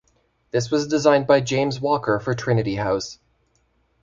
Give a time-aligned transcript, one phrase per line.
[0.49, 3.19] This was designed by James Walker for Trinity House